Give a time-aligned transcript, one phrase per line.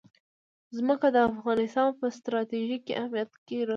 [0.77, 3.69] ځمکه د افغانستان په ستراتیژیک اهمیت کې رول لري.